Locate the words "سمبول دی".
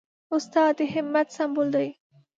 1.37-1.89